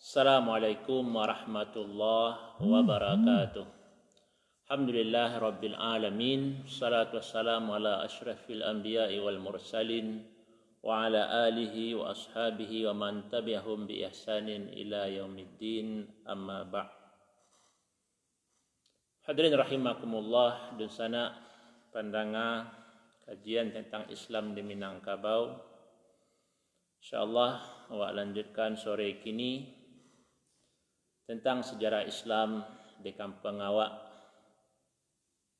[0.00, 3.68] Assalamualaikum warahmatullahi wabarakatuh.
[4.64, 6.64] Alhamdulillah rabbil alamin.
[6.64, 10.24] Salatu wassalamu ala asyrafil anbiya'i wal mursalin
[10.80, 16.08] wa ala alihi wa ashabihi wa man tabi'ahum bi ihsanin ila yaumiddin.
[16.24, 16.88] Amma ba'
[19.28, 21.36] Hadirin rahimakumullah dan sana
[21.92, 22.72] pandangan
[23.28, 25.60] kajian tentang Islam di Minangkabau.
[27.04, 27.52] InsyaAllah
[27.92, 29.79] awak lanjutkan sore kini
[31.30, 32.66] tentang sejarah Islam
[32.98, 33.94] di kampung awak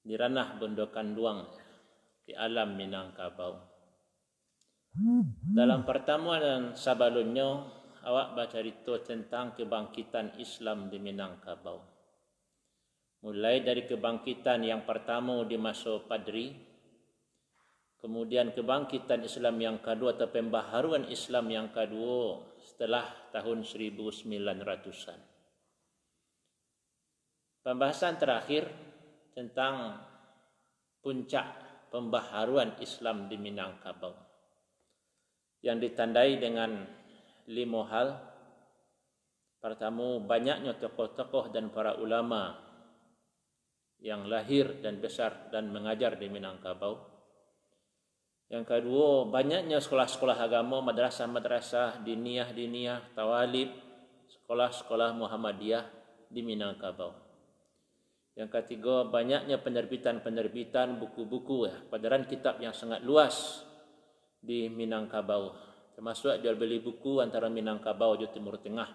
[0.02, 1.46] di ranah Bendokan Duang
[2.26, 3.54] di alam Minangkabau.
[5.54, 7.70] Dalam pertemuan sebelumnya
[8.02, 11.78] awak baca cerita tentang kebangkitan Islam di Minangkabau.
[13.22, 16.50] Mulai dari kebangkitan yang pertama di masa Padri,
[18.02, 25.29] kemudian kebangkitan Islam yang kedua atau pembaharuan Islam yang kedua setelah tahun 1900-an.
[27.70, 28.66] Pembahasan terakhir
[29.30, 29.94] tentang
[31.06, 31.46] puncak
[31.94, 34.10] pembaharuan Islam di Minangkabau
[35.62, 36.82] yang ditandai dengan
[37.46, 38.18] lima hal.
[39.62, 42.58] Pertama, banyaknya tokoh-tokoh dan para ulama
[44.02, 46.98] yang lahir dan besar dan mengajar di Minangkabau.
[48.50, 53.70] Yang kedua, banyaknya sekolah-sekolah agama, madrasah-madrasah, diniyah-diniyah, tawalib,
[54.26, 55.86] sekolah-sekolah Muhammadiyah
[56.34, 57.19] di Minangkabau.
[58.38, 63.66] Yang ketiga, banyaknya penerbitan-penerbitan buku-buku ya, padaran kitab yang sangat luas
[64.38, 65.50] di Minangkabau.
[65.98, 68.88] Termasuk jual beli buku antara Minangkabau dan Timur Tengah.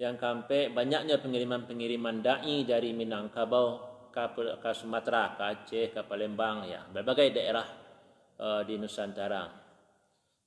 [0.00, 3.66] Yang keempat, banyaknya pengiriman-pengiriman da'i dari Minangkabau
[4.10, 4.22] ke,
[4.58, 7.68] ke Sumatera, ke Aceh, ke Palembang, ya, berbagai daerah
[8.40, 9.46] uh, di Nusantara.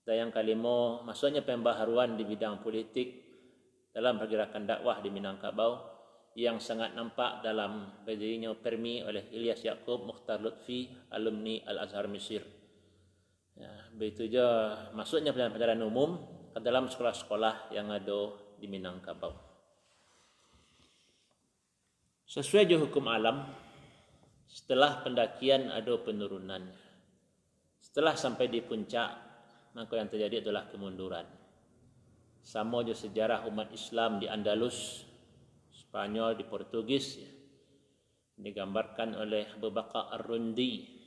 [0.04, 3.24] Dan yang kelima, maksudnya pembaharuan di bidang politik
[3.94, 5.97] dalam pergerakan dakwah di Minangkabau
[6.38, 12.46] yang sangat nampak dalam berdirinya Permi oleh Ilyas Yaakob Mukhtar Lutfi alumni Al-Azhar Mesir.
[13.58, 16.22] Ya, begitu juga masuknya pelajaran umum
[16.54, 19.34] ke dalam sekolah-sekolah yang ada di Minangkabau.
[22.30, 23.50] Sesuai juga hukum alam,
[24.46, 26.70] setelah pendakian ada penurunan.
[27.82, 29.10] Setelah sampai di puncak,
[29.74, 31.26] maka yang terjadi adalah kemunduran.
[32.46, 35.07] Sama juga sejarah umat Islam di Andalus
[35.88, 37.32] Spanyol di Portugis ya.
[38.38, 41.00] digambarkan oleh Abu Bakar Ar-Rundi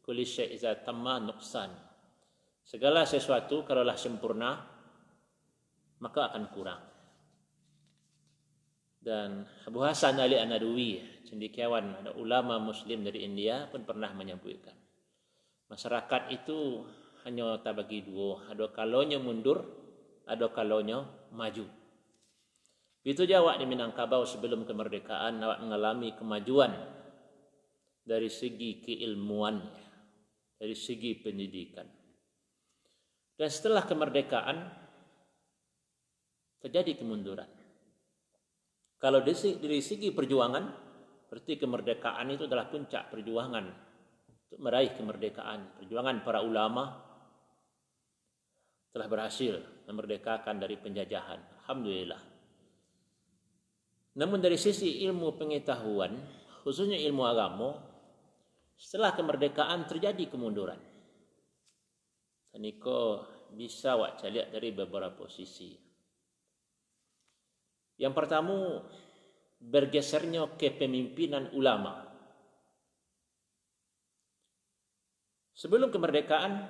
[0.00, 1.68] kulli syai' iza tamma nuqsan.
[2.64, 4.56] Segala sesuatu kalaulah sempurna
[6.00, 6.82] maka akan kurang.
[8.98, 14.74] Dan Abu Hasan Ali An-Nadwi cendekiawan ada ulama muslim dari India pun pernah menyebutkan
[15.68, 16.82] masyarakat itu
[17.28, 18.48] hanya tak bagi dua.
[18.48, 19.60] Ada kalaunya mundur
[20.28, 21.64] ada kalaunya maju
[23.08, 26.76] itu je awak di Minangkabau sebelum kemerdekaan awak mengalami kemajuan
[28.04, 29.64] dari segi keilmuan,
[30.60, 31.88] dari segi pendidikan.
[33.38, 34.58] Dan setelah kemerdekaan
[36.60, 37.48] terjadi kemunduran.
[38.98, 40.64] Kalau dari segi perjuangan,
[41.32, 43.64] berarti kemerdekaan itu adalah puncak perjuangan
[44.26, 45.80] untuk meraih kemerdekaan.
[45.80, 46.98] Perjuangan para ulama
[48.90, 51.62] telah berhasil memerdekakan dari penjajahan.
[51.62, 52.27] Alhamdulillah.
[54.18, 56.18] Namun dari sisi ilmu pengetahuan,
[56.66, 57.78] khususnya ilmu agama,
[58.74, 60.78] setelah kemerdekaan terjadi kemunduran.
[62.58, 63.22] Niko
[63.54, 65.78] bisa wak lihat dari beberapa sisi.
[67.94, 68.82] Yang pertama,
[69.62, 72.06] bergesernya kepemimpinan ulama.
[75.54, 76.66] Sebelum kemerdekaan,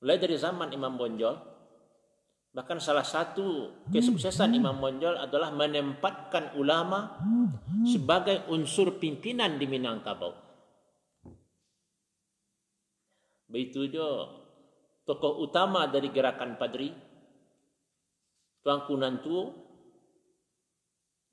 [0.00, 1.49] mulai dari zaman Imam Bonjol,
[2.50, 7.14] Bahkan salah satu kesuksesan Imam Monjol adalah menempatkan ulama
[7.86, 10.34] sebagai unsur pimpinan di Minangkabau.
[13.46, 14.34] Begitu juga
[15.06, 16.90] tokoh utama dari gerakan Padri,
[18.66, 19.42] Tuanku Nantuo,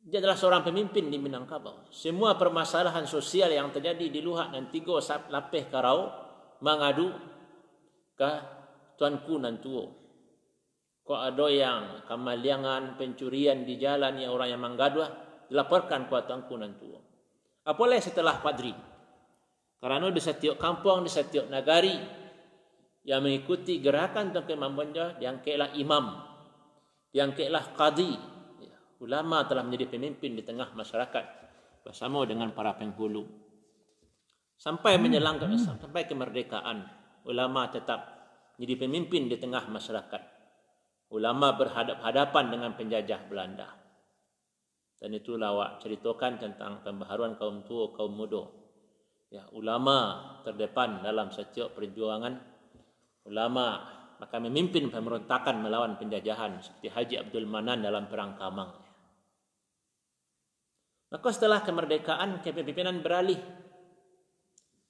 [0.06, 1.90] dia adalah seorang pemimpin di Minangkabau.
[1.90, 6.14] Semua permasalahan sosial yang terjadi di Luhak dan Tigo Lapeh Karau
[6.62, 7.10] mengadu
[8.14, 8.32] ke
[9.02, 9.97] Tuanku Nantuo.
[11.08, 15.08] Kau ada yang kemaliangan, pencurian di jalan yang orang yang menggaduh,
[15.48, 16.92] dilaporkan ke tuanku nanti.
[17.64, 18.76] Apalagi setelah padri.
[19.80, 21.96] Karena di setiap kampung, di setiap negari
[23.08, 24.76] yang mengikuti gerakan Tuan Imam
[25.24, 26.06] yang kelah imam,
[27.16, 28.12] yang kelah qadi.
[28.68, 31.26] Ya, ulama telah menjadi pemimpin di tengah masyarakat
[31.88, 33.24] bersama dengan para penghulu.
[34.60, 36.84] Sampai menjelang sampai kemerdekaan,
[37.24, 38.12] ulama tetap
[38.60, 40.37] menjadi pemimpin di tengah masyarakat
[41.12, 43.68] ulama berhadap-hadapan dengan penjajah Belanda.
[44.98, 48.50] Dan itu lawak ceritakan tentang pembaharuan kaum tua, kaum muda.
[49.30, 52.34] Ya, ulama terdepan dalam setiap perjuangan.
[53.28, 58.74] Ulama maka memimpin pemberontakan melawan penjajahan seperti Haji Abdul Manan dalam perang Kamang.
[61.08, 63.40] Maka setelah kemerdekaan kepemimpinan beralih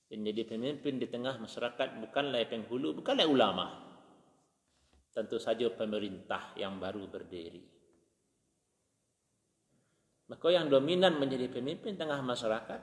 [0.08, 3.87] dan jadi pemimpin di tengah masyarakat bukanlah penghulu, bukanlah ulama.
[5.18, 7.66] Tentu saja pemerintah yang baru berdiri.
[10.30, 12.82] Maka yang dominan menjadi pemimpin tengah masyarakat,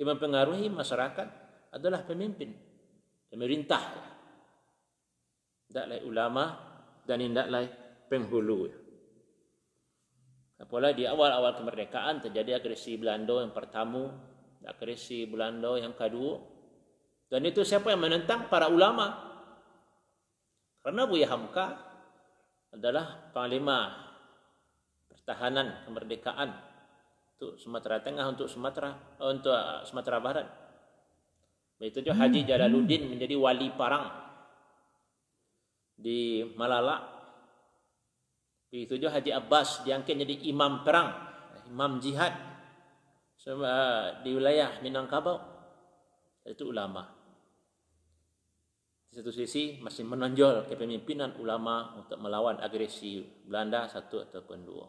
[0.00, 1.28] yang mempengaruhi masyarakat
[1.76, 2.56] adalah pemimpin,
[3.28, 3.82] pemerintah.
[5.68, 6.44] Tidaklah ulama
[7.04, 7.68] dan tidaklah
[8.08, 8.72] penghulu.
[10.64, 14.30] Apalagi di awal-awal kemerdekaan terjadi agresi Belanda yang pertama
[14.66, 16.36] agresi Belanda yang kedua.
[17.30, 18.50] Dan itu siapa yang menentang?
[18.50, 19.29] Para ulama.
[20.80, 21.76] Karena Buya Hamka
[22.72, 23.92] adalah panglima
[25.12, 26.50] pertahanan kemerdekaan
[27.36, 29.52] untuk Sumatera Tengah, untuk Sumatera untuk
[29.84, 30.46] Sumatera Barat.
[31.76, 34.08] Begitu juga Haji Jalaluddin menjadi wali parang
[36.00, 37.04] di Malala.
[38.72, 41.12] Begitu juga Haji Abbas diangkat jadi imam perang,
[41.68, 42.32] imam jihad
[44.20, 45.40] di wilayah Minangkabau
[46.48, 47.19] itu ulama.
[49.10, 54.86] Di satu sisi masih menonjol kepemimpinan ulama untuk melawan agresi Belanda satu ataupun dua.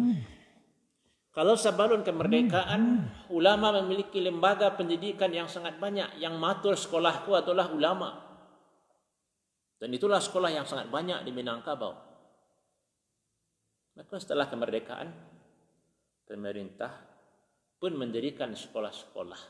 [1.34, 6.22] kalau sebelum kemerdekaan, ulama memiliki lembaga pendidikan yang sangat banyak.
[6.22, 8.33] Yang matur sekolahku adalah ulama.
[9.84, 11.92] Dan itulah sekolah yang sangat banyak di Minangkabau.
[14.00, 15.12] Maka setelah kemerdekaan,
[16.24, 17.04] pemerintah
[17.84, 19.42] pun mendirikan sekolah-sekolah.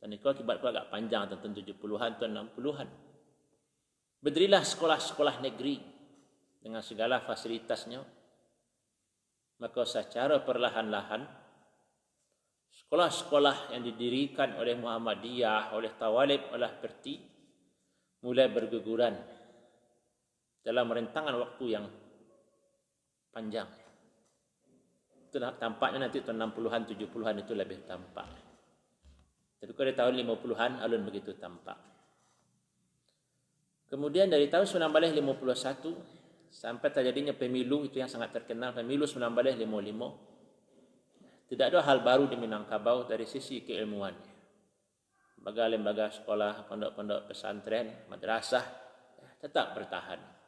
[0.00, 2.88] Dan itu akibat itu agak panjang, tentu 70-an atau 60-an.
[4.24, 5.76] Berdirilah sekolah-sekolah negeri
[6.56, 8.00] dengan segala fasilitasnya,
[9.60, 11.20] maka secara perlahan-lahan
[12.80, 17.20] sekolah-sekolah yang didirikan oleh Muhammadiyah, oleh Tawalib, oleh Perti
[18.24, 19.39] mulai berguguran
[20.60, 21.84] dalam rentangan waktu yang
[23.32, 23.68] panjang.
[25.30, 28.28] Itu tampaknya nanti tahun 60-an, 70-an itu lebih tampak.
[29.60, 31.78] Tapi kalau tahun 50-an, alun begitu tampak.
[33.90, 41.82] Kemudian dari tahun 1951, sampai terjadinya pemilu itu yang sangat terkenal pemilu 1955 tidak ada
[41.86, 44.10] hal baru di Minangkabau dari sisi keilmuan
[45.38, 48.66] lembaga-lembaga sekolah pondok-pondok pesantren madrasah
[49.38, 50.39] tetap bertahan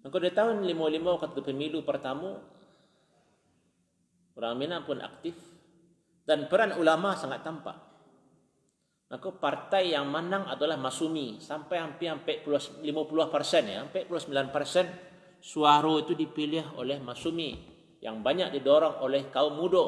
[0.00, 2.40] maka di tahun 55 waktu pemilu pertama
[4.40, 5.36] orang Minang pun aktif
[6.24, 7.76] dan peran ulama sangat tampak.
[9.10, 11.42] Maka partai yang menang adalah Masumi.
[11.42, 12.86] Sampai hampir 50
[13.26, 14.86] persen ya, 49 persen
[15.42, 17.58] suara itu dipilih oleh Masumi
[18.00, 19.84] yang banyak didorong oleh kaum muda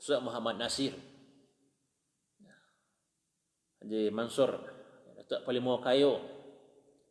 [0.00, 0.94] Syekh Muhammad Nasir.
[3.80, 4.60] Haji Mansur,
[5.16, 6.39] Datuk Palimo Kayo,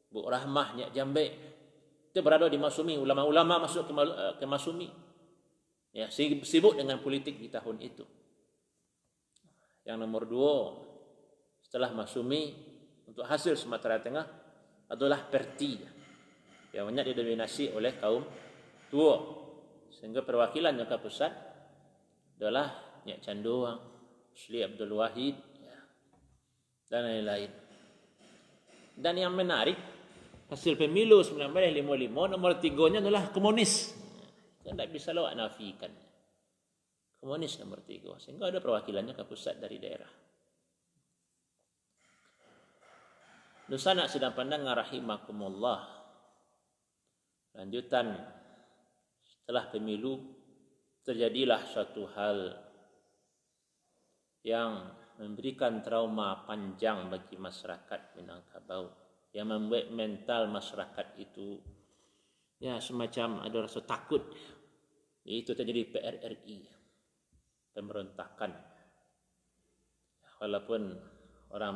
[0.10, 1.28] Bu Rahmah Nyak Jambe,
[2.10, 4.90] Kita berada di Masumi, ulama-ulama masuk ke, eh, ke Masumi.
[5.94, 8.02] Ya, sibuk dengan politik di tahun itu.
[9.86, 10.54] Yang nomor dua,
[11.62, 12.50] setelah Masumi,
[13.06, 14.26] untuk hasil Sumatera Tengah
[14.90, 15.78] adalah Perti.
[16.74, 18.26] Yang banyak didominasi oleh kaum
[18.90, 19.18] tua.
[19.94, 21.34] Sehingga perwakilan ke pusat
[22.42, 23.80] adalah Nyak Canduang,
[24.34, 25.78] Sli Abdul Wahid, ya,
[26.90, 27.52] dan lain-lain.
[28.98, 29.99] Dan yang menarik,
[30.50, 33.94] hasil pemilu 1955 nomor tiganya adalah komunis.
[34.60, 35.94] Kita tidak bisa lawak nafikan.
[37.22, 38.18] Komunis nomor tiga.
[38.18, 40.10] Sehingga ada perwakilannya ke pusat dari daerah.
[43.70, 46.02] Nusa nak sedang pandang rahimakumullah.
[47.54, 48.18] Lanjutan
[49.22, 50.18] setelah pemilu
[51.06, 52.38] terjadilah suatu hal
[54.42, 54.90] yang
[55.22, 61.62] memberikan trauma panjang bagi masyarakat Minangkabau yang membuat mental masyarakat itu
[62.58, 64.24] ya semacam ada rasa takut.
[65.24, 66.60] Itu terjadi PRRI
[67.76, 68.52] pemberontakan.
[70.40, 70.82] Walaupun
[71.54, 71.76] orang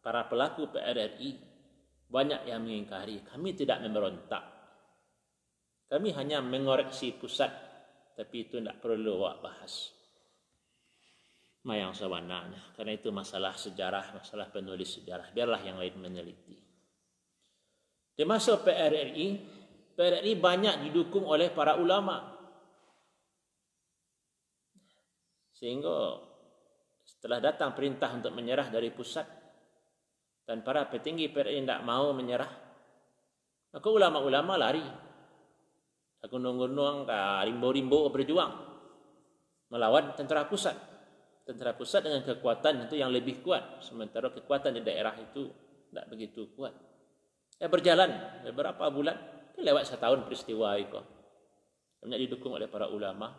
[0.00, 1.30] para pelaku PRRI
[2.06, 4.44] banyak yang mengingkari kami tidak memberontak.
[5.86, 7.50] Kami hanya mengoreksi pusat
[8.16, 9.92] tapi itu tidak perlu awak bahas.
[11.66, 15.34] Mayang sawananya karena itu masalah sejarah masalah penulis sejarah.
[15.34, 16.65] Biarlah yang lain meneliti
[18.16, 19.26] di masa PRRI,
[19.92, 22.32] PRRI banyak didukung oleh para ulama.
[25.52, 26.20] Sehingga
[27.04, 29.28] setelah datang perintah untuk menyerah dari pusat
[30.48, 32.50] dan para petinggi PRRI tidak mau menyerah,
[33.76, 34.84] maka ulama-ulama lari.
[36.26, 37.06] Gunung-gunung,
[37.46, 38.50] rimbo-rimbo berjuang
[39.70, 40.74] melawan tentera pusat.
[41.46, 45.46] Tentera pusat dengan kekuatan itu yang lebih kuat, sementara kekuatan di daerah itu
[45.86, 46.74] tidak begitu kuat.
[47.56, 49.16] Eh, berjalan beberapa bulan,
[49.56, 51.00] lewat setahun peristiwa itu.
[52.04, 53.32] Banyak didukung oleh para ulama.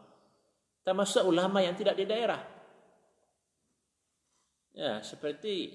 [0.81, 2.41] Termasuk ulama yang tidak di daerah.
[4.73, 5.73] Ya, seperti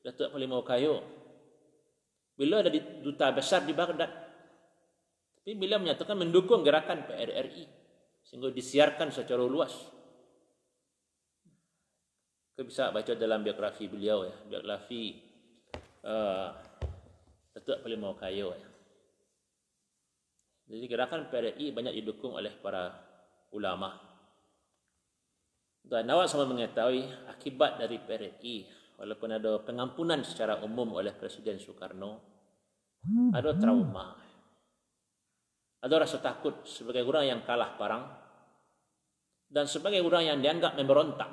[0.00, 1.00] Datuk Palimau Kayu.
[2.36, 4.10] Bila ada di duta besar di Baghdad.
[5.40, 7.64] Tapi bila menyatakan mendukung gerakan PRRI.
[8.24, 9.72] Sehingga disiarkan secara luas.
[12.52, 14.36] Kita bisa baca dalam biografi beliau ya.
[14.48, 15.20] Biografi
[16.04, 16.48] uh,
[17.64, 18.68] Datuk paling mau kaya ya.
[20.68, 22.92] Jadi gerakan PRI banyak didukung oleh para
[23.56, 23.96] ulama.
[25.80, 28.68] Dan awak sama mengetahui akibat dari PRI
[29.00, 32.20] walaupun ada pengampunan secara umum oleh Presiden Soekarno
[33.32, 34.12] ada trauma.
[35.80, 38.12] Ada rasa takut sebagai orang yang kalah parang
[39.48, 41.32] dan sebagai orang yang dianggap memberontak.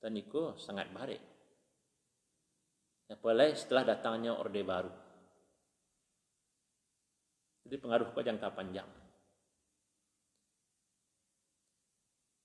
[0.00, 1.33] Dan itu sangat baik.
[3.04, 4.92] Apalagi setelah datangnya Orde Baru.
[7.64, 8.88] Jadi pengaruh ke jangka panjang.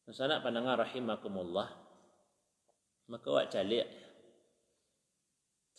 [0.10, 1.70] Sana pandangan rahimakumullah.
[3.08, 3.88] Maka wak calik.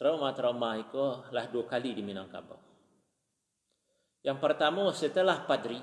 [0.01, 2.57] Trauma-trauma itu lah dua kali di Minangkabau.
[4.25, 5.81] Yang pertama setelah Padri.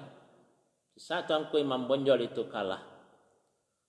[0.97, 2.81] Saat Tuanku Imam Bonjol itu kalah.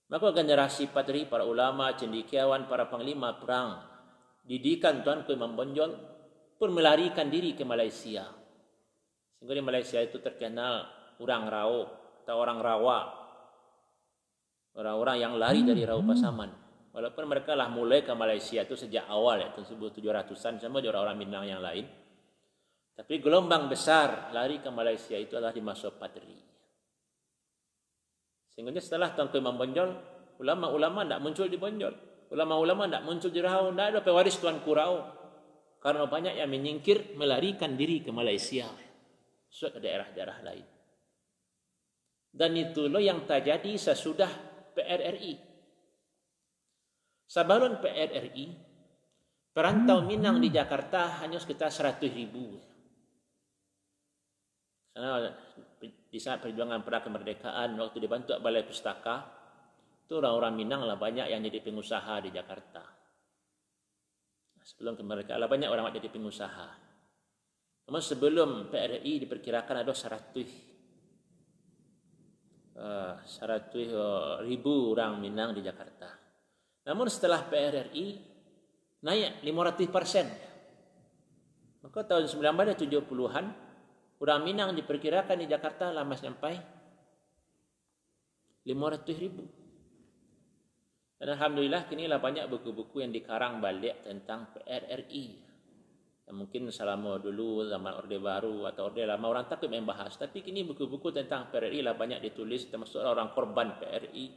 [0.09, 3.88] Maka generasi Padri, para ulama, cendikiawan, para panglima perang
[4.43, 5.91] didikan Tuan Ku Imam Bonjol
[6.59, 8.27] pun melarikan diri ke Malaysia.
[9.39, 10.83] Sehingga di Malaysia itu terkenal
[11.23, 11.81] orang Rao
[12.23, 12.99] atau orang Rawa.
[14.75, 16.51] Orang-orang yang lari dari Rao Pasaman.
[16.91, 21.17] Walaupun mereka lah mulai ke Malaysia itu sejak awal ya, tahun 1700-an sama di orang-orang
[21.21, 21.87] Minang yang lain.
[22.99, 26.35] Tapi gelombang besar lari ke Malaysia itu adalah di masa Padri.
[28.51, 29.89] Sehingga setelah Tuan Imam Bonjol,
[30.43, 35.17] ulama-ulama tidak muncul di Bonjol ulama-ulama tidak muncul di tidak ada pewaris Tuan Kurau.
[35.79, 38.67] Karena banyak yang menyingkir, melarikan diri ke Malaysia.
[39.49, 40.65] Ke daerah-daerah lain.
[42.29, 44.29] Dan itulah yang terjadi sesudah
[44.75, 45.33] PRRI.
[47.25, 48.45] Sebelum PRRI,
[49.55, 52.59] perantau Minang di Jakarta hanya sekitar 100 ribu.
[54.93, 55.31] Karena
[55.81, 59.38] di saat perjuangan pra kemerdekaan, waktu dibantu Balai Pustaka,
[60.09, 62.81] itu orang-orang Minang lah banyak yang jadi pengusaha di Jakarta.
[64.57, 66.67] Sebelum kemerdekaan lah banyak orang yang jadi pengusaha.
[67.85, 70.49] Namun sebelum PRI diperkirakan ada seratus
[72.73, 76.09] uh, seratus uh, ribu orang Minang di Jakarta.
[76.89, 78.17] Namun setelah PRRI
[79.05, 80.25] naik 500 persen.
[81.85, 83.45] Maka tahun 1970-an
[84.25, 86.57] orang Minang diperkirakan di Jakarta lama sampai
[88.65, 89.68] 500 ribu.
[91.19, 95.51] Dan Alhamdulillah kini lah banyak buku-buku yang dikarang balik tentang PRRI.
[96.29, 100.15] yang mungkin selama dulu zaman Orde Baru atau Orde Lama orang takut main bahas.
[100.15, 104.31] Tapi kini buku-buku tentang PRRI lah banyak ditulis termasuk orang korban PRRI.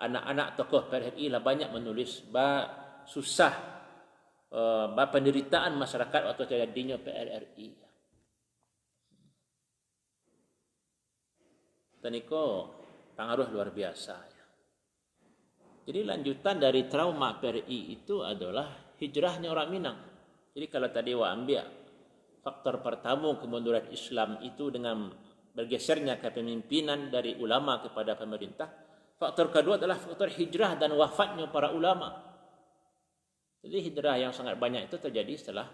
[0.00, 2.24] Anak-anak tokoh PRRI lah banyak menulis.
[2.24, 2.64] Bah
[3.04, 3.52] susah
[4.56, 7.68] uh, bah penderitaan masyarakat waktu terjadinya PRRI.
[12.00, 12.42] Dan itu
[13.20, 14.31] pengaruh luar biasa.
[15.82, 19.98] Jadi lanjutan dari trauma PRI itu adalah hijrahnya orang Minang.
[20.54, 21.64] Jadi kalau tadi wa ambil
[22.42, 25.10] faktor pertama kemunduran Islam itu dengan
[25.52, 28.68] bergesernya kepemimpinan dari ulama kepada pemerintah,
[29.18, 32.14] faktor kedua adalah faktor hijrah dan wafatnya para ulama.
[33.62, 35.66] Jadi hijrah yang sangat banyak itu terjadi setelah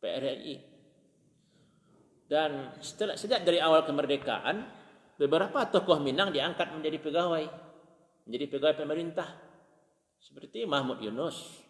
[0.00, 0.56] PRRI.
[2.30, 4.62] Dan setelah sejak dari awal kemerdekaan,
[5.20, 7.69] beberapa tokoh Minang diangkat menjadi pegawai,
[8.30, 9.26] menjadi pegawai pemerintah.
[10.22, 11.66] Seperti Mahmud Yunus,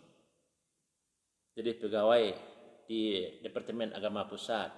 [1.56, 2.36] jadi pegawai
[2.84, 4.68] di Departemen Agama Pusat.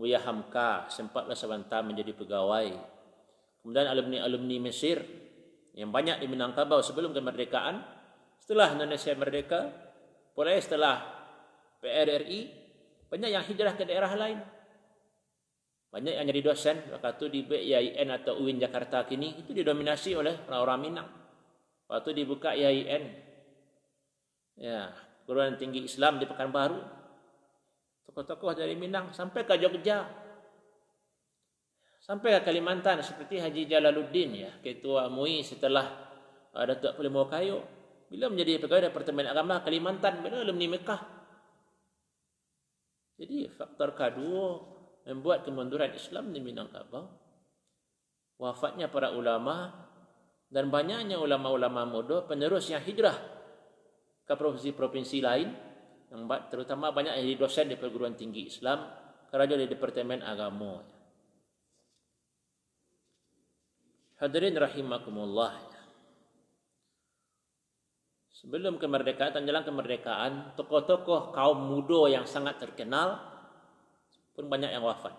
[0.00, 2.72] Muya Hamka sempatlah sebentar menjadi pegawai.
[3.60, 5.04] Kemudian alumni-alumni Mesir
[5.76, 7.84] yang banyak di Minangkabau sebelum kemerdekaan.
[8.40, 9.60] Setelah Indonesia merdeka,
[10.32, 11.04] mulai setelah
[11.84, 12.40] PRRI,
[13.12, 14.40] banyak yang hijrah ke daerah lain.
[15.94, 20.90] Banyak yang jadi dosen, waktu di BIN atau UIN Jakarta kini, itu didominasi oleh orang-orang
[20.90, 21.08] Minang.
[21.86, 23.14] Waktu dibuka IAIN,
[24.58, 24.90] ya,
[25.22, 26.82] perguruan tinggi Islam di Pekanbaru.
[28.10, 30.02] Tokoh-tokoh dari Minang sampai ke Jogja.
[32.02, 36.10] Sampai ke Kalimantan seperti Haji Jalaluddin ya, ketua MUI setelah
[36.58, 37.62] uh, Datuk Pelimo Kayu.
[38.10, 41.00] Bila menjadi pegawai Departemen Agama Kalimantan, bila alumni Mekah.
[43.14, 44.73] Jadi faktor kedua
[45.04, 47.04] membuat kemunduran Islam di Minangkabau.
[48.40, 49.70] Wafatnya para ulama
[50.50, 53.14] dan banyaknya ulama-ulama muda penerus yang hijrah
[54.24, 55.48] ke provinsi-provinsi lain
[56.10, 58.86] yang terutama banyak yang dosen di perguruan tinggi Islam
[59.28, 60.78] kerja di Departemen Agama.
[64.22, 65.58] Hadirin rahimakumullah.
[68.30, 73.33] Sebelum kemerdekaan jalan kemerdekaan, tokoh-tokoh kaum muda yang sangat terkenal
[74.34, 75.14] pun banyak yang wafat.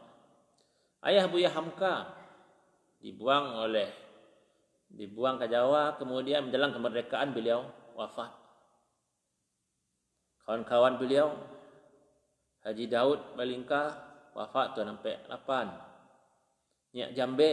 [1.02, 2.12] Ayah Buya Hamka
[3.00, 3.88] dibuang oleh
[4.92, 7.66] dibuang ke Jawa, kemudian menjelang kemerdekaan beliau
[7.98, 8.32] wafat.
[10.46, 11.34] Kawan-kawan beliau
[12.62, 13.94] Haji Daud Balingka
[14.38, 15.34] wafat tahun 48
[16.96, 17.50] Nyak Jambe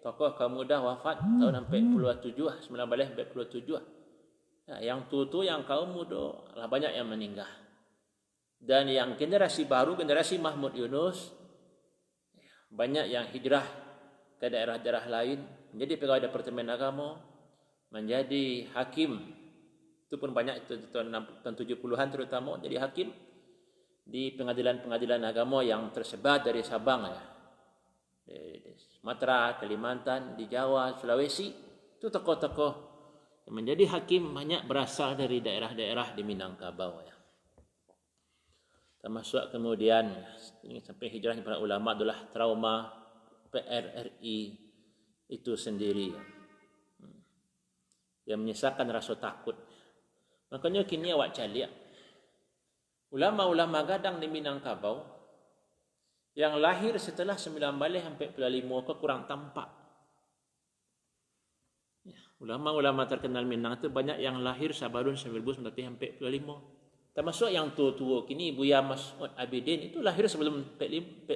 [0.00, 2.32] tokoh kaum muda wafat tahun 47
[2.72, 7.48] 1947 ya, yang tu tu yang kaum muda lah banyak yang meninggal
[8.60, 11.32] dan yang generasi baru generasi Mahmud Yunus
[12.70, 13.66] banyak yang hijrah
[14.38, 15.42] ke daerah-daerah lain
[15.74, 17.18] menjadi pegawai departemen agama
[17.90, 19.34] menjadi hakim
[20.06, 21.10] itu pun banyak itu tahun
[21.42, 23.10] 70-an terutama jadi hakim
[24.10, 27.22] di pengadilan-pengadilan agama yang tersebar dari Sabang ya.
[28.26, 31.50] Di Sumatera, Kalimantan, di Jawa, Sulawesi
[31.98, 32.72] itu tokoh-tokoh
[33.46, 37.14] yang menjadi hakim banyak berasal dari daerah-daerah di Minangkabau ya.
[39.00, 40.12] Termasuk kemudian
[40.68, 42.88] ini sampai hijrahnya para ulama adalah trauma
[43.48, 44.40] PRRI
[45.30, 46.12] itu sendiri.
[47.00, 47.20] Hmm.
[48.28, 49.56] yang menyisakan rasa takut
[50.50, 51.70] Makanya kini awak caliak.
[53.10, 55.02] Ulama-ulama gadang di Minangkabau
[56.38, 59.66] yang lahir setelah 9 balik sampai 45 ke kurang tampak.
[62.06, 66.79] Ya, ulama-ulama terkenal Minang itu banyak yang lahir sabarun 1900 sampai 45.
[67.10, 71.26] Termasuk yang tua-tua kini Buya Mas'ud Abidin itu lahir sebelum 45.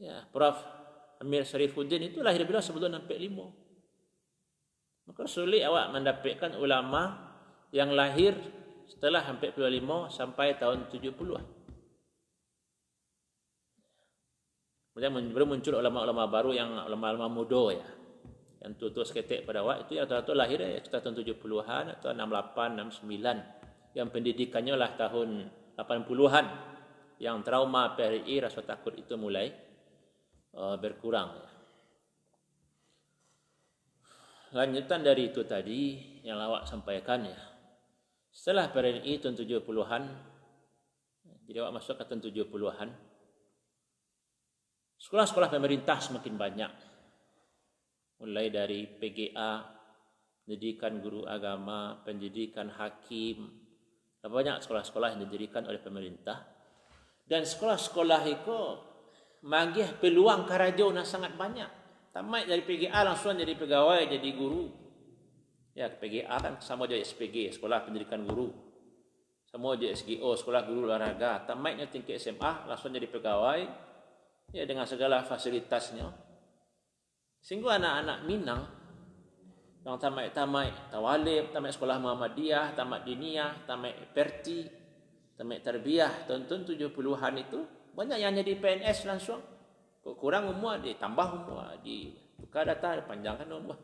[0.00, 0.58] Ya, Prof.
[1.20, 3.52] Amir Syarifuddin itu lahir bila sebelum 45.
[5.04, 7.28] Maka sulit awak mendapatkan ulama
[7.76, 8.32] yang lahir
[8.88, 11.44] setelah hampir 25 sampai tahun 70-an.
[14.90, 17.86] Kemudian baru muncul ulama-ulama baru yang ulama-ulama muda ya.
[18.60, 22.76] Yang tutur seketik pada awak itu yang tutur lahir ya sekitar tahun 70-an atau 68,
[23.00, 23.96] 69.
[23.96, 25.48] Yang pendidikannya lah tahun
[25.80, 26.46] 80-an.
[27.20, 29.52] Yang trauma PRI rasa takut itu mulai
[30.56, 31.50] uh, berkurang
[34.50, 35.94] lanjutan dari itu tadi
[36.26, 37.38] yang lawak sampaikan ya.
[38.30, 40.02] Setelah PRNI tahun 70-an,
[41.50, 42.88] jadi awak masuk ke tahun 70-an,
[45.02, 46.72] sekolah-sekolah pemerintah semakin banyak.
[48.20, 49.64] Mulai dari PGA,
[50.44, 53.48] pendidikan guru agama, pendidikan hakim,
[54.20, 56.44] banyak sekolah-sekolah yang didirikan oleh pemerintah.
[57.24, 58.58] Dan sekolah-sekolah itu
[59.48, 61.70] magih peluang karajo sangat banyak.
[62.10, 64.66] Tamat dari PGA langsung jadi pegawai, jadi guru.
[65.78, 68.50] Ya, PGA kan sama aja SPG, Sekolah Pendidikan Guru.
[69.46, 71.42] Semua JSGO, sekolah guru olahraga.
[71.42, 73.66] Tamatnya tingkat SMA, langsung jadi pegawai.
[74.50, 76.29] Ya, dengan segala fasilitasnya.
[77.40, 78.62] Sehingga anak-anak Minang,
[79.80, 84.68] yang tamat-tamat tawalib, tamat sekolah Muhammadiyah, tamat diniyah, tamat perti,
[85.40, 87.60] tamat tarbiyah, tahun-tahun 70-an itu,
[87.96, 89.40] banyak yang jadi PNS langsung.
[90.00, 91.80] Kurang umur, ditambah umur.
[91.80, 93.76] Di tukar data, panjangkan umur.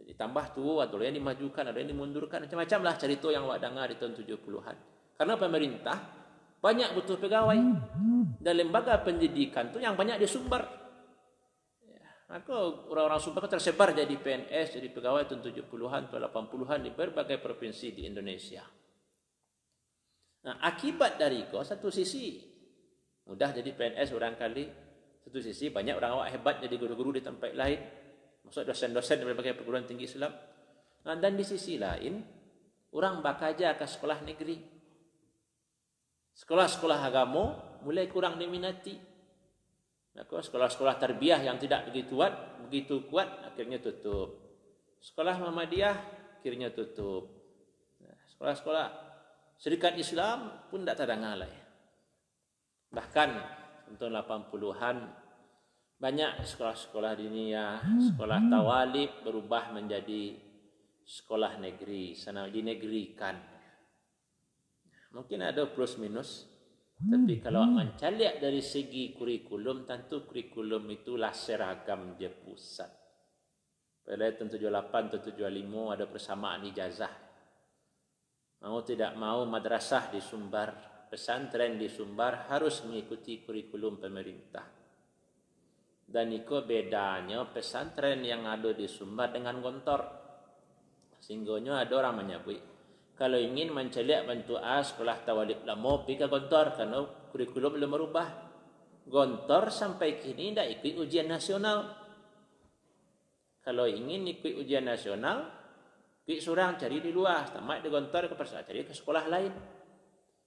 [0.00, 2.44] Ditambah tu, ada yang dimajukan, ada yang dimundurkan.
[2.44, 4.76] Macam-macam lah cerita yang awak dengar di tahun 70-an.
[5.16, 5.96] Karena pemerintah
[6.60, 7.56] banyak butuh pegawai
[8.40, 10.79] dan lembaga pendidikan tu yang banyak disumber.
[12.30, 12.54] Maka
[12.86, 18.06] orang-orang sumber tersebar jadi PNS, jadi pegawai tahun 70-an atau 80-an di berbagai provinsi di
[18.06, 18.62] Indonesia.
[20.46, 22.38] Nah, akibat dari itu, satu sisi
[23.26, 24.62] mudah jadi PNS orang kali,
[25.26, 27.82] satu sisi banyak orang awak hebat jadi guru-guru di tempat lain,
[28.46, 30.30] maksud dosen-dosen di berbagai perguruan tinggi Islam.
[31.02, 32.22] Nah, dan di sisi lain,
[32.94, 34.80] orang bakaja ke sekolah negeri,
[36.40, 39.09] Sekolah-sekolah agama mulai kurang diminati.
[40.10, 42.34] Maka sekolah-sekolah terbiah yang tidak begitu kuat,
[42.66, 44.36] begitu kuat akhirnya tutup.
[45.00, 45.96] Sekolah Muhammadiyah
[46.40, 47.30] akhirnya tutup.
[48.34, 49.10] Sekolah-sekolah
[49.60, 51.52] Serikat Islam pun tidak terdengar lah.
[52.88, 53.30] Bahkan
[53.92, 54.96] untuk 80-an
[56.00, 60.32] banyak sekolah-sekolah diniyah, sekolah tawalib berubah menjadi
[61.04, 63.36] sekolah negeri, sana dinegerikan.
[65.12, 66.48] Mungkin ada plus minus.
[67.00, 72.92] Tapi kalau mencaliak dari segi kurikulum, tentu kurikulum itulah seragam dia pusat.
[74.04, 77.14] Pada tahun 78 atau 75 ada persamaan ijazah.
[78.60, 80.76] Mau tidak mau madrasah di Sumbar,
[81.08, 84.68] pesantren di Sumbar harus mengikuti kurikulum pemerintah.
[86.04, 90.02] Dan itu bedanya pesantren yang ada di Sumbar dengan Gontor.
[91.16, 92.69] Sehingga ada orang menyebut
[93.20, 98.28] kalau ingin menceliak bantu A sekolah tawalib lama pergi ke Gontor kerana kurikulum belum berubah.
[99.04, 102.00] Gontor sampai kini tidak ikut ujian nasional.
[103.60, 105.52] Kalau ingin ikut ujian nasional,
[106.24, 107.52] pergi surang cari di luar.
[107.52, 109.52] Tamat di Gontor ke pasal cari ke sekolah lain.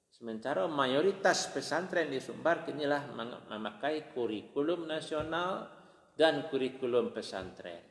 [0.09, 3.05] Sementara mayoritas pesantren di Sumbar kini lah
[3.53, 5.69] memakai kurikulum nasional
[6.17, 7.85] dan kurikulum pesantren.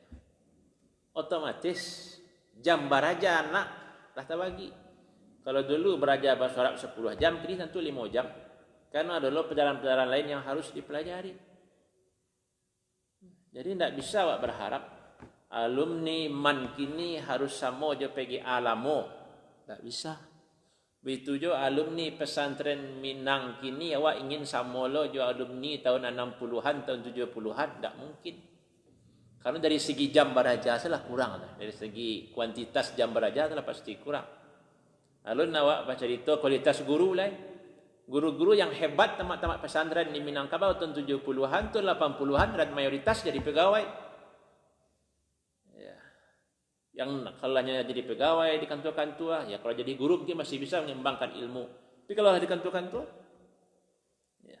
[1.15, 2.11] Otomatis
[2.59, 3.82] jam baraja anak
[4.13, 4.69] dah bagi.
[5.43, 8.29] Kalau dulu belajar bahasa Arab 10 jam, kini tentu 5 jam.
[8.87, 11.33] Karena ada pelajaran-pelajaran lain yang harus dipelajari.
[13.53, 14.83] Jadi tidak bisa awak berharap
[15.53, 19.05] alumni man kini harus sama je pergi alamo.
[19.65, 20.13] Tak bisa.
[21.03, 26.99] Begitu juga alumni pesantren Minang kini awak ingin sama lo jo alumni tahun 60-an, tahun
[27.03, 27.69] 70-an.
[27.83, 28.52] Tak mungkin.
[29.43, 31.51] Karena dari segi jam beraja salah kurang lah.
[31.59, 34.23] Dari segi kuantitas jam beraja salah pasti kurang.
[35.27, 37.27] Lalu nawak baca cerita kualitas guru lah.
[38.07, 43.83] Guru-guru yang hebat tamat-tamat pesantren di Minangkabau tahun 70-an, tahun 80-an dan mayoritas jadi pegawai.
[45.75, 45.95] Ya.
[47.03, 51.31] Yang kalau hanya jadi pegawai di kantor-kantor, ya kalau jadi guru mungkin masih bisa mengembangkan
[51.31, 51.63] ilmu.
[52.03, 53.07] Tapi kalau di kantor-kantor,
[54.51, 54.59] ya.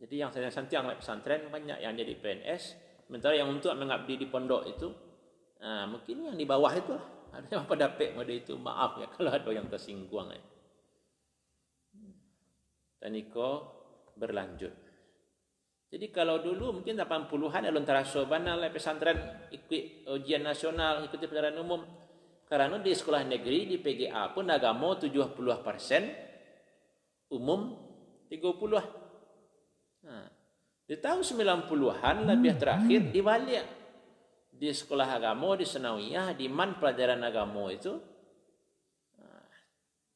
[0.00, 4.70] Jadi yang saya santiang pesantren banyak yang jadi PNS, Sementara yang untuk mengabdi di pondok
[4.70, 4.86] itu,
[5.58, 7.02] uh, mungkin yang di bawah itu lah.
[7.34, 8.54] Ada yang pada pek pada itu.
[8.54, 10.30] Maaf ya kalau ada yang tersinggung.
[10.30, 10.38] Ya.
[13.02, 13.48] Dan itu
[14.14, 14.70] berlanjut.
[15.90, 21.58] Jadi kalau dulu mungkin 80-an alun terasa banal lah pesantren ikut ujian nasional, ikuti pelajaran
[21.58, 21.82] umum.
[22.46, 25.34] Karena di sekolah negeri, di PGA pun agama 70
[25.66, 26.14] persen,
[27.34, 27.74] umum
[28.30, 30.06] 30.
[30.06, 30.39] Nah,
[30.90, 33.54] di tahun 90-an lebih terakhir di Bali
[34.50, 37.94] di sekolah agama di Senawiyah di man pelajaran agama itu
[39.22, 39.46] ah,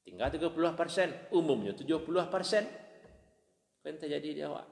[0.03, 2.67] tinggal 30 persen umumnya 70 persen.
[3.87, 4.67] Kan terjadi di awak.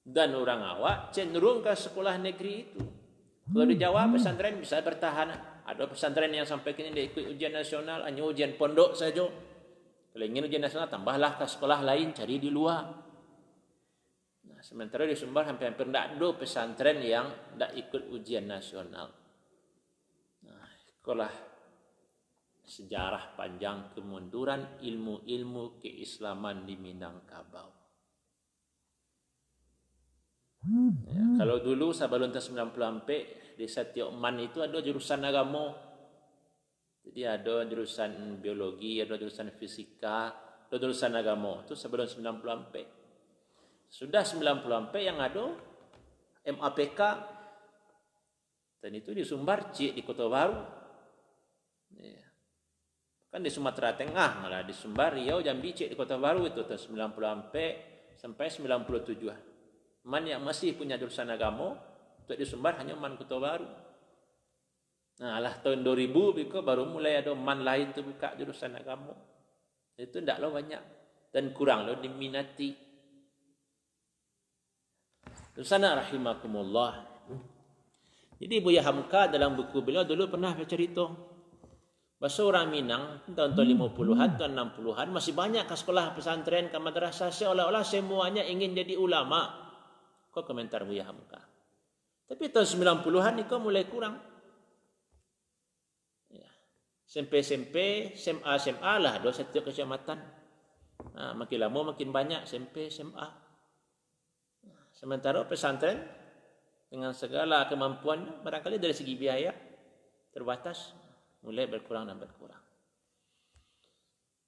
[0.00, 2.80] Dan orang awak cenderung ke sekolah negeri itu.
[3.52, 5.28] Kalau di Jawa pesantren bisa bertahan.
[5.62, 9.28] Ada pesantren yang sampai kini dia ikut ujian nasional hanya ujian pondok saja.
[10.10, 13.11] Kalau ingin ujian nasional tambahlah ke sekolah lain cari di luar
[14.62, 19.10] Sementara di Sumbar hampir-hampir tidak ada pesantren yang tidak ikut ujian nasional.
[20.46, 21.34] Nah, itulah
[22.62, 27.74] sejarah panjang kemunduran ilmu-ilmu keislaman di Minangkabau.
[31.10, 35.74] Ya, kalau dulu sebelum tahun 90 di setiap man itu ada jurusan agama.
[37.02, 40.30] Jadi ada jurusan biologi, ada jurusan fisika,
[40.70, 41.66] ada jurusan agama.
[41.66, 43.01] Itu sebelum 90
[43.92, 45.52] sudah 90 MP yang ada
[46.48, 47.00] MAPK
[48.80, 50.56] dan itu di Sumbar Cik di Kota Baru.
[51.94, 52.24] Ya.
[53.28, 57.12] Kan di Sumatera Tengah malah di Sumbar, Riau, Jambi, Cik di Kota Baru itu tahun
[57.12, 57.66] 90 sampai
[58.16, 60.08] sampai 97.
[60.08, 61.78] Man yang masih punya jurusan agama
[62.24, 63.68] untuk di Sumbar hanya man Kota Baru.
[65.22, 66.10] Nah, lah tahun 2000
[66.42, 69.12] biko baru mulai ada man lain tu buka jurusan agama.
[69.94, 70.82] Itu ndaklah banyak
[71.30, 72.91] dan kurang lo diminati.
[75.60, 77.04] Sana rahimakumullah.
[78.40, 81.12] Jadi Buya Hamka dalam buku beliau dulu pernah bercerita
[82.22, 83.66] Bahasa orang Minang tahun-tahun
[83.98, 89.50] 50-an, tahun 60-an masih banyak ke sekolah pesantren, ke madrasah seolah-olah semuanya ingin jadi ulama.
[90.30, 91.42] Kau komentar Buya Hamka.
[92.30, 94.22] Tapi tahun 90-an ni kau mulai kurang.
[96.30, 96.46] Ya.
[97.10, 100.22] SMP-SMP, SMA-SMA lah dua setiap kecamatan.
[101.18, 103.41] Ha, makin lama makin banyak SMP, SMA.
[105.02, 105.98] Sementara pesantren
[106.86, 109.50] dengan segala kemampuan barangkali dari segi biaya
[110.30, 110.94] terbatas
[111.42, 112.62] mulai berkurang dan berkurang.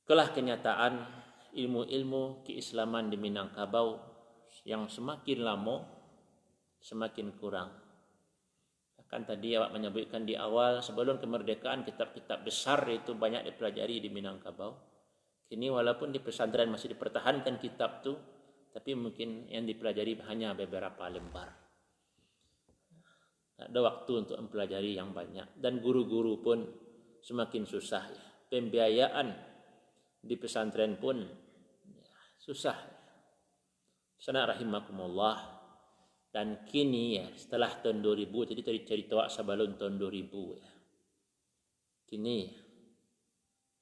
[0.06, 0.94] Kelah kenyataan
[1.58, 3.98] ilmu-ilmu keislaman di Minangkabau
[4.62, 5.90] yang semakin lama
[6.78, 7.74] semakin kurang.
[8.94, 14.78] Akan tadi awak menyebutkan di awal sebelum kemerdekaan kitab-kitab besar itu banyak dipelajari di Minangkabau.
[15.50, 18.14] Kini walaupun di pesantren masih dipertahankan kitab tu,
[18.74, 21.46] tapi mungkin yang dipelajari hanya beberapa lembar.
[23.54, 26.66] Tak ada waktu untuk mempelajari yang banyak dan guru-guru pun
[27.22, 28.24] semakin susah ya.
[28.50, 29.30] Pembiayaan
[30.18, 31.22] di pesantren pun
[31.86, 32.06] ya,
[32.42, 32.74] susah.
[34.18, 35.54] Sana rahimakumullah.
[36.34, 40.70] Dan kini ya setelah tahun 2000 jadi cerita sebelum tahun 2000 ya.
[42.10, 42.63] Kini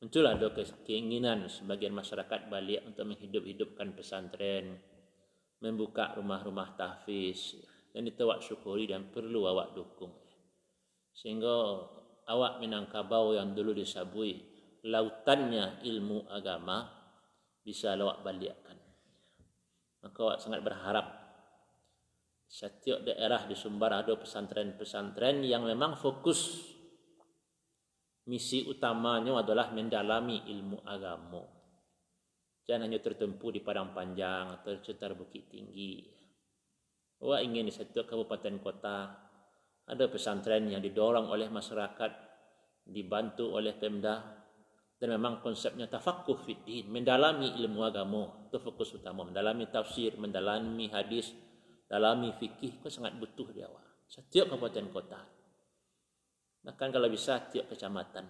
[0.02, 0.50] muncul ada
[0.82, 4.82] keinginan sebagian masyarakat balik untuk menghidup-hidupkan pesantren,
[5.62, 7.54] membuka rumah-rumah tahfiz
[7.94, 10.10] dan itu awak syukuri dan perlu awak dukung.
[11.14, 11.86] Sehingga
[12.26, 14.42] awak Minangkabau yang dulu disabui
[14.82, 16.90] lautannya ilmu agama
[17.62, 18.74] bisa lawak balikkan.
[20.02, 21.06] Maka awak sangat berharap
[22.50, 26.71] setiap daerah di Sumbar ada pesantren-pesantren yang memang fokus
[28.26, 31.42] misi utamanya adalah mendalami ilmu agama.
[32.62, 36.06] Jangan hanya tertempu di Padang Panjang atau sekitar Bukit Tinggi.
[37.22, 38.98] Awak ingin di setiap kabupaten kota
[39.86, 42.12] ada pesantren yang didorong oleh masyarakat
[42.86, 44.42] dibantu oleh Pemda
[45.02, 51.34] dan memang konsepnya tafakuh fiddin mendalami ilmu agama itu fokus utama mendalami tafsir mendalami hadis
[51.90, 55.18] dalami fikih itu sangat butuh dia awak setiap kabupaten kota
[56.62, 58.26] bahkan kalau bisa setiap kecamatan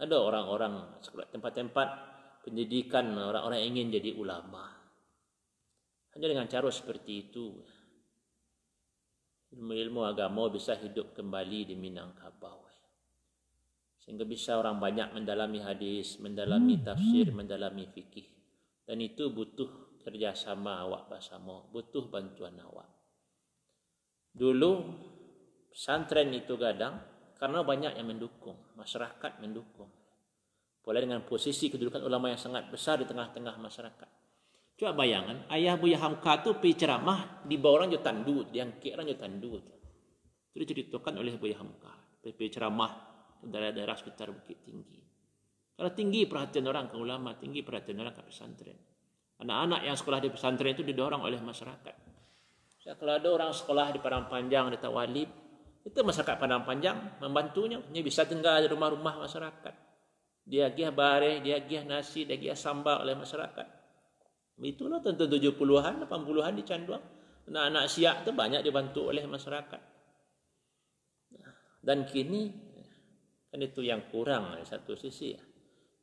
[0.00, 1.88] ada orang-orang tempat-tempat
[2.44, 4.68] pendidikan orang-orang ingin jadi ulama
[6.16, 7.52] hanya dengan cara seperti itu
[9.54, 12.66] ilmu-ilmu agama bisa hidup kembali di Minangkabau.
[14.02, 16.84] Sehingga bisa orang banyak mendalami hadis, mendalami hmm.
[16.84, 18.28] tafsir, mendalami fikih.
[18.84, 22.90] Dan itu butuh kerjasama awak bersama, butuh bantuan awak.
[24.34, 24.72] Dulu
[25.72, 27.00] pesantren itu gadang
[27.44, 29.92] karena banyak yang mendukung, masyarakat mendukung.
[30.80, 34.10] Boleh dengan posisi kedudukan ulama yang sangat besar di tengah-tengah masyarakat.
[34.80, 39.12] Coba bayangan, ayah Buya Hamka tu pergi ceramah di bawah orang tandu, yang kira orang
[39.20, 39.76] tandu tu.
[40.56, 41.92] Itu diceritakan oleh Buya Hamka.
[42.24, 43.12] Pergi ceramah
[43.44, 45.04] daerah-daerah sekitar Bukit Tinggi.
[45.76, 48.80] Kalau tinggi perhatian orang ke ulama, tinggi perhatian orang ke pesantren.
[49.44, 51.96] Anak-anak yang sekolah di pesantren itu didorong oleh masyarakat.
[52.80, 55.43] So, kalau ada orang sekolah di Padang Panjang, di Tawalib,
[55.84, 57.76] itu masyarakat Padang Panjang membantunya.
[57.92, 59.74] Dia bisa tinggal di rumah-rumah masyarakat.
[60.44, 63.66] Dia gih bare, dia gih nasi, dia gih sambal oleh masyarakat.
[64.64, 67.04] Itulah tentu 70-an, 80-an di Canduang.
[67.44, 69.80] Anak-anak siak tu banyak dibantu oleh masyarakat.
[71.84, 72.48] Dan kini,
[73.52, 75.36] kan itu yang kurang dari satu sisi.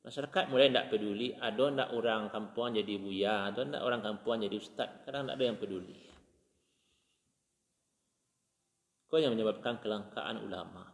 [0.06, 1.34] Masyarakat mulai tidak peduli.
[1.34, 4.90] Ada tidak orang kampung jadi buya, ada tidak orang kampung jadi ustaz.
[5.10, 6.11] Kadang tidak ada yang peduli.
[9.12, 10.88] Kau yang menyebabkan kelangkaan ulama.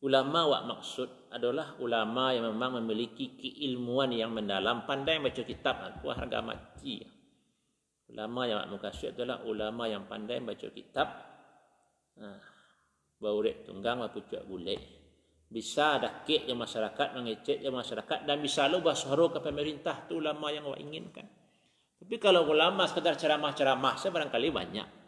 [0.00, 6.08] Ulama wak maksud adalah ulama yang memang memiliki keilmuan yang mendalam, pandai baca kitab, aku
[6.08, 7.04] harga mati.
[8.08, 11.08] Ulama yang maksud adalah ulama yang pandai baca kitab,
[12.16, 12.40] nah,
[13.20, 14.80] bau rek tunggang, wak pucuk bulik.
[15.52, 20.48] Bisa dakik yang masyarakat, mengecek yang masyarakat, dan bisa lo suara ke pemerintah, tu ulama
[20.48, 21.28] yang wak inginkan.
[22.00, 24.99] Tapi kalau ulama sekadar ceramah-ceramah, saya barangkali banyak.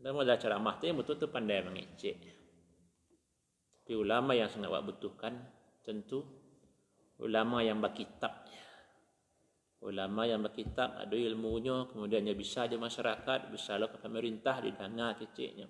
[0.00, 2.16] Dan mulai ceramah tu yang betul-betul pandai mengecek.
[3.84, 5.36] Tapi ulama yang sangat awak butuhkan
[5.84, 6.24] tentu
[7.20, 8.48] ulama yang berkitab.
[9.84, 14.72] Ulama yang berkitab ada ilmunya kemudian dia bisa di masyarakat, bisa lah ke pemerintah di
[14.72, 15.68] dana kecilnya.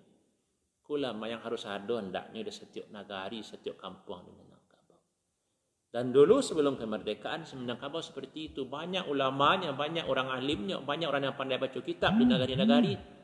[0.91, 4.99] Ulama yang harus ada hendaknya di setiap negari, setiap kampung di Minangkabau.
[5.91, 11.39] Dan dulu sebelum kemerdekaan Minangkabau seperti itu banyak ulamanya, banyak orang alimnya, banyak orang yang
[11.39, 13.20] pandai baca kitab di negara-negara.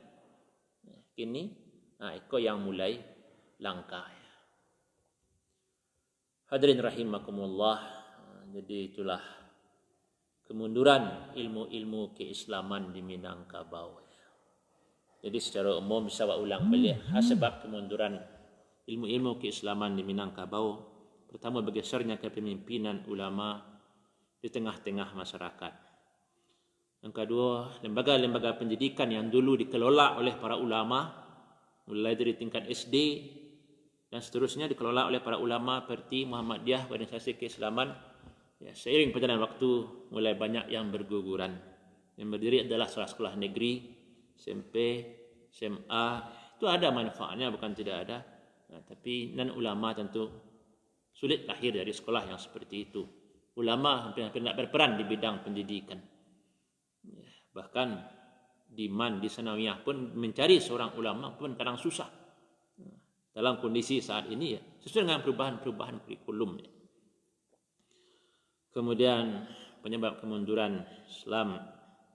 [1.16, 1.48] Kini,
[1.96, 3.00] nah, ikut yang mulai
[3.64, 4.04] langkah.
[6.52, 7.80] Hadirin rahimakumullah.
[8.52, 9.18] Jadi itulah
[10.46, 13.98] kemunduran ilmu-ilmu keislaman di Minangkabau.
[15.24, 18.20] Jadi secara umum bisa ulang balik sebab kemunduran
[18.86, 20.94] ilmu-ilmu keislaman di Minangkabau.
[21.26, 23.58] Pertama bergesernya kepemimpinan ulama
[24.38, 25.85] di tengah-tengah masyarakat.
[27.06, 31.06] Yang kedua, lembaga-lembaga pendidikan yang dulu dikelola oleh para ulama
[31.86, 32.94] mulai dari tingkat SD
[34.10, 37.94] dan seterusnya dikelola oleh para ulama seperti Muhammadiyah Organisasi Keislaman.
[38.58, 41.54] Ya, seiring perjalanan waktu mulai banyak yang berguguran.
[42.18, 43.86] Yang berdiri adalah sekolah-sekolah negeri
[44.34, 44.74] SMP
[45.54, 46.06] SMA
[46.58, 48.18] itu ada manfaatnya bukan tidak ada.
[48.74, 50.26] Nah, tapi non ulama tentu
[51.14, 53.06] sulit lahir dari sekolah yang seperti itu.
[53.62, 56.02] Ulama hampir-hampir tidak berperan di bidang pendidikan.
[56.02, 56.15] ya,
[57.56, 58.04] bahkan
[58.68, 62.12] di man di sanawiyah pun mencari seorang ulama pun kadang susah
[63.32, 66.70] dalam kondisi saat ini ya sesuai dengan perubahan-perubahan kurikulum ya.
[68.76, 69.48] Kemudian
[69.80, 71.56] penyebab kemunduran Islam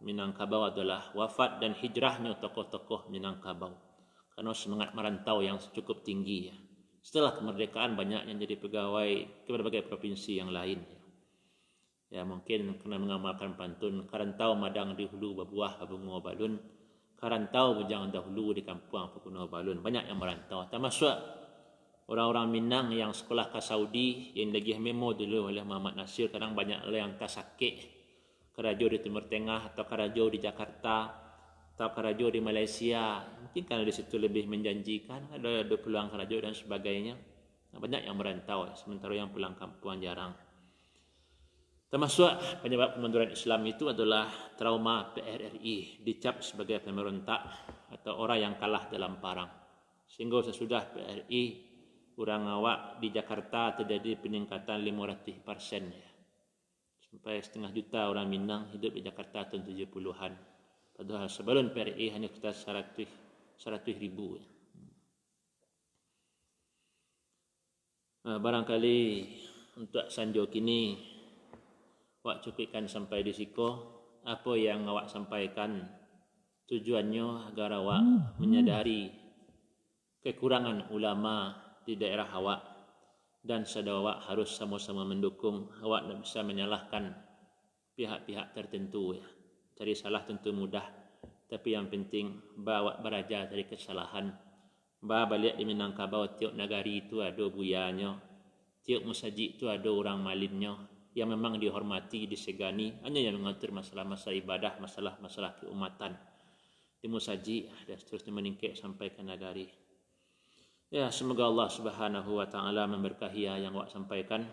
[0.01, 3.73] Minangkabau adalah wafat dan hijrahnya tokoh-tokoh Minangkabau
[4.34, 6.56] karena semangat merantau yang cukup tinggi ya.
[7.01, 9.10] Setelah kemerdekaan banyak yang jadi pegawai
[9.45, 11.01] ke berbagai provinsi yang lain ya.
[12.12, 16.60] Ya mungkin kena mengamalkan pantun karantau madang di hulu berbuah bunga balun
[17.21, 19.78] karantau bujang dahulu di kampung Pekunau Balun.
[19.78, 20.65] Banyak yang merantau.
[20.65, 21.13] Termasuk
[22.10, 26.34] orang-orang Minang yang sekolah ke Saudi yang lagi memo dulu oleh Muhammad Nasir.
[26.34, 28.02] Kadang banyak yang tak sakit.
[28.52, 30.97] Kerajo di Timur Tengah atau kerajo di Jakarta
[31.78, 33.21] atau kerajo di Malaysia.
[33.21, 35.38] Mungkin karena di situ lebih menjanjikan.
[35.38, 37.15] Ada, ada peluang kerajo dan sebagainya.
[37.71, 38.65] Banyak yang merantau.
[38.74, 40.34] Sementara yang pulang kampung jarang.
[41.91, 47.43] Termasuk penyebab kemunduran Islam itu adalah trauma PRRI dicap sebagai pemberontak
[47.91, 49.51] atau orang yang kalah dalam perang.
[50.08, 51.43] Sehingga sesudah PRRI
[52.15, 55.91] kurang awak di Jakarta terjadi peningkatan 500 persen.
[57.12, 60.34] Sampai setengah juta orang Minang hidup di Jakarta tahun 70-an.
[60.95, 64.39] Padahal sebelum PRRI hanya kita 100, 100 ribu.
[68.23, 69.27] Barangkali
[69.75, 71.11] untuk sanjok ini
[72.21, 73.99] awak cukupkan sampai di siko.
[74.21, 75.81] Apa yang awak sampaikan?
[76.69, 78.01] Tujuannya agar awak
[78.38, 79.10] menyadari
[80.21, 82.62] kekurangan ulama di daerah awak.
[83.41, 85.73] Dan sedar awak harus sama-sama mendukung.
[85.81, 87.03] Awak tidak bisa menyalahkan
[87.97, 89.25] pihak-pihak tertentu ya.
[89.73, 90.86] cari salah tentu mudah.
[91.49, 94.29] Tapi yang penting bawa beraja dari kesalahan.
[95.01, 98.21] Bawa balik di Minangkabau tiap negari itu ada buyanya.
[98.86, 104.74] Tiap musajid itu ada orang malinnya yang memang dihormati, disegani hanya yang mengatur masalah-masalah ibadah,
[104.80, 106.15] masalah-masalah keumatan
[107.02, 109.67] di musaji dan seterusnya meningkat sampai ke nagari.
[110.91, 114.43] Ya, semoga Allah Subhanahu wa taala memberkahi yang awak sampaikan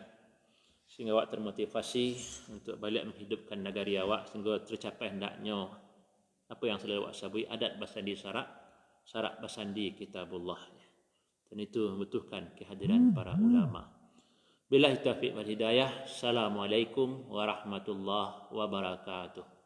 [0.89, 2.17] sehingga awak termotivasi
[2.49, 5.69] untuk balik menghidupkan negari awak sehingga tercapai hendaknya
[6.49, 8.49] apa yang selalu awak sabui adat basandi syarak
[9.05, 10.63] syarak basandi kitabullah
[11.51, 13.98] dan itu membutuhkan kehadiran para ulama.
[14.69, 16.05] Billahi taufiq wal hidayah.
[16.05, 19.58] Assalamualaikum warahmatullahi wabarakatuh.